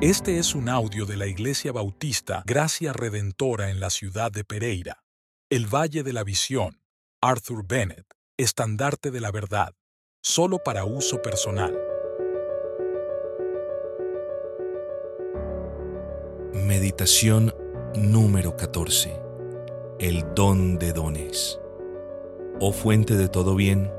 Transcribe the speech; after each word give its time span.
Este 0.00 0.38
es 0.38 0.54
un 0.54 0.68
audio 0.68 1.06
de 1.06 1.16
la 1.16 1.26
Iglesia 1.26 1.72
Bautista 1.72 2.44
Gracia 2.46 2.92
Redentora 2.92 3.68
en 3.68 3.80
la 3.80 3.90
ciudad 3.90 4.30
de 4.30 4.44
Pereira. 4.44 5.02
El 5.50 5.66
Valle 5.66 6.04
de 6.04 6.12
la 6.12 6.22
Visión. 6.22 6.80
Arthur 7.20 7.66
Bennett. 7.66 8.06
Estandarte 8.36 9.10
de 9.10 9.20
la 9.20 9.32
Verdad. 9.32 9.74
Solo 10.22 10.60
para 10.64 10.84
uso 10.84 11.20
personal. 11.20 11.76
Meditación 16.54 17.52
número 17.96 18.56
14. 18.56 19.20
El 19.98 20.24
don 20.36 20.78
de 20.78 20.92
dones. 20.92 21.58
Oh 22.60 22.72
fuente 22.72 23.16
de 23.16 23.26
todo 23.26 23.56
bien, 23.56 23.90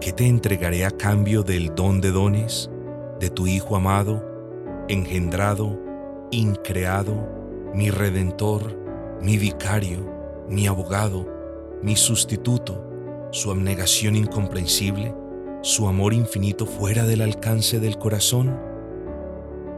¿qué 0.00 0.12
te 0.12 0.26
entregaré 0.26 0.84
a 0.84 0.90
cambio 0.90 1.44
del 1.44 1.76
don 1.76 2.00
de 2.00 2.10
dones 2.10 2.68
de 3.20 3.30
tu 3.30 3.46
Hijo 3.46 3.76
amado? 3.76 4.29
Engendrado, 4.90 5.78
increado, 6.32 7.14
mi 7.72 7.90
redentor, 7.90 8.76
mi 9.22 9.38
vicario, 9.38 10.00
mi 10.48 10.66
abogado, 10.66 11.28
mi 11.80 11.94
sustituto, 11.94 12.84
su 13.30 13.52
abnegación 13.52 14.16
incomprensible, 14.16 15.14
su 15.62 15.86
amor 15.86 16.12
infinito 16.12 16.66
fuera 16.66 17.04
del 17.04 17.20
alcance 17.20 17.78
del 17.78 17.98
corazón? 17.98 18.58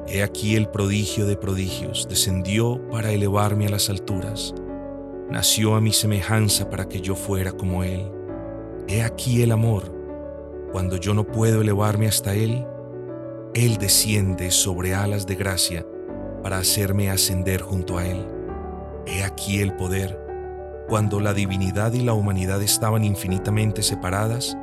He 0.08 0.22
aquí 0.22 0.56
el 0.56 0.68
prodigio 0.68 1.26
de 1.26 1.36
prodigios, 1.36 2.08
descendió 2.08 2.80
para 2.90 3.12
elevarme 3.12 3.66
a 3.66 3.70
las 3.70 3.90
alturas, 3.90 4.54
nació 5.30 5.74
a 5.74 5.82
mi 5.82 5.92
semejanza 5.92 6.70
para 6.70 6.88
que 6.88 7.02
yo 7.02 7.16
fuera 7.16 7.52
como 7.52 7.84
Él. 7.84 8.10
He 8.88 9.02
aquí 9.02 9.42
el 9.42 9.52
amor, 9.52 9.94
cuando 10.72 10.96
yo 10.96 11.12
no 11.12 11.26
puedo 11.26 11.60
elevarme 11.60 12.08
hasta 12.08 12.34
Él, 12.34 12.66
él 13.54 13.76
desciende 13.76 14.50
sobre 14.50 14.94
alas 14.94 15.26
de 15.26 15.34
gracia 15.34 15.84
para 16.42 16.56
hacerme 16.56 17.10
ascender 17.10 17.60
junto 17.60 17.98
a 17.98 18.06
Él. 18.06 18.26
He 19.04 19.22
aquí 19.24 19.60
el 19.60 19.74
poder. 19.74 20.18
Cuando 20.88 21.20
la 21.20 21.34
divinidad 21.34 21.92
y 21.92 22.00
la 22.00 22.14
humanidad 22.14 22.62
estaban 22.62 23.04
infinitamente 23.04 23.82
separadas, 23.82 24.56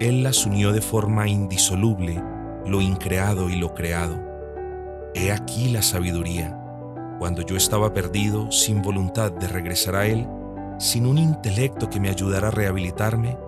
Él 0.00 0.22
las 0.22 0.44
unió 0.44 0.70
de 0.72 0.82
forma 0.82 1.28
indisoluble, 1.28 2.22
lo 2.66 2.82
increado 2.82 3.48
y 3.48 3.56
lo 3.56 3.72
creado. 3.72 4.20
He 5.14 5.32
aquí 5.32 5.70
la 5.70 5.80
sabiduría. 5.80 6.58
Cuando 7.18 7.40
yo 7.40 7.56
estaba 7.56 7.94
perdido, 7.94 8.52
sin 8.52 8.82
voluntad 8.82 9.32
de 9.32 9.48
regresar 9.48 9.96
a 9.96 10.06
Él, 10.06 10.28
sin 10.78 11.06
un 11.06 11.16
intelecto 11.16 11.88
que 11.88 12.00
me 12.00 12.10
ayudara 12.10 12.48
a 12.48 12.52
rehabilitarme, 12.52 13.38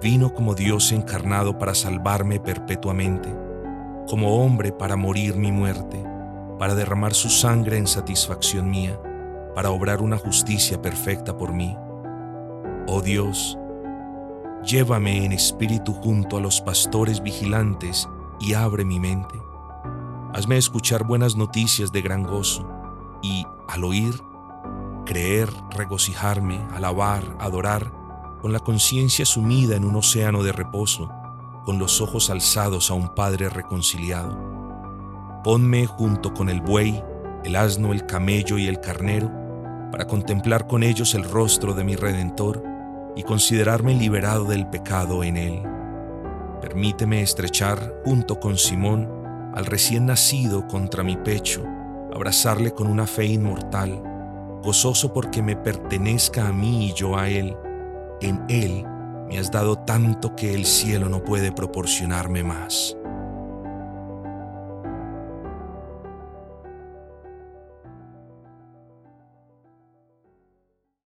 vino 0.00 0.32
como 0.32 0.54
Dios 0.54 0.92
encarnado 0.92 1.58
para 1.58 1.74
salvarme 1.74 2.40
perpetuamente 2.40 3.47
como 4.08 4.42
hombre 4.42 4.72
para 4.72 4.96
morir 4.96 5.36
mi 5.36 5.52
muerte, 5.52 6.02
para 6.58 6.74
derramar 6.74 7.14
su 7.14 7.28
sangre 7.28 7.76
en 7.76 7.86
satisfacción 7.86 8.70
mía, 8.70 9.00
para 9.54 9.70
obrar 9.70 10.00
una 10.00 10.16
justicia 10.16 10.80
perfecta 10.80 11.36
por 11.36 11.52
mí. 11.52 11.76
Oh 12.86 13.02
Dios, 13.02 13.58
llévame 14.64 15.24
en 15.24 15.32
espíritu 15.32 15.92
junto 15.92 16.38
a 16.38 16.40
los 16.40 16.60
pastores 16.60 17.22
vigilantes 17.22 18.08
y 18.40 18.54
abre 18.54 18.84
mi 18.84 18.98
mente. 18.98 19.40
Hazme 20.32 20.56
escuchar 20.56 21.04
buenas 21.04 21.36
noticias 21.36 21.92
de 21.92 22.02
gran 22.02 22.22
gozo 22.22 22.66
y, 23.22 23.44
al 23.68 23.84
oír, 23.84 24.14
creer, 25.04 25.50
regocijarme, 25.70 26.60
alabar, 26.72 27.24
adorar, 27.40 27.92
con 28.40 28.52
la 28.52 28.60
conciencia 28.60 29.26
sumida 29.26 29.76
en 29.76 29.84
un 29.84 29.96
océano 29.96 30.42
de 30.42 30.52
reposo 30.52 31.10
con 31.68 31.78
los 31.78 32.00
ojos 32.00 32.30
alzados 32.30 32.90
a 32.90 32.94
un 32.94 33.14
Padre 33.14 33.50
reconciliado. 33.50 34.38
Ponme 35.44 35.84
junto 35.84 36.32
con 36.32 36.48
el 36.48 36.62
buey, 36.62 37.04
el 37.44 37.56
asno, 37.56 37.92
el 37.92 38.06
camello 38.06 38.56
y 38.56 38.68
el 38.68 38.80
carnero, 38.80 39.30
para 39.92 40.06
contemplar 40.06 40.66
con 40.66 40.82
ellos 40.82 41.14
el 41.14 41.24
rostro 41.24 41.74
de 41.74 41.84
mi 41.84 41.94
Redentor 41.94 42.64
y 43.14 43.22
considerarme 43.22 43.94
liberado 43.94 44.46
del 44.46 44.66
pecado 44.66 45.22
en 45.22 45.36
él. 45.36 45.62
Permíteme 46.62 47.20
estrechar 47.20 48.00
junto 48.02 48.40
con 48.40 48.56
Simón 48.56 49.06
al 49.54 49.66
recién 49.66 50.06
nacido 50.06 50.66
contra 50.68 51.02
mi 51.02 51.18
pecho, 51.18 51.62
abrazarle 52.14 52.72
con 52.72 52.86
una 52.86 53.06
fe 53.06 53.26
inmortal, 53.26 54.02
gozoso 54.62 55.12
porque 55.12 55.42
me 55.42 55.54
pertenezca 55.54 56.48
a 56.48 56.52
mí 56.52 56.86
y 56.86 56.94
yo 56.94 57.18
a 57.18 57.28
él. 57.28 57.54
En 58.22 58.42
él 58.48 58.86
me 59.28 59.38
has 59.38 59.50
dado 59.50 59.76
tanto 59.76 60.34
que 60.34 60.54
el 60.54 60.64
cielo 60.66 61.08
no 61.08 61.22
puede 61.22 61.52
proporcionarme 61.52 62.42
más. 62.42 62.97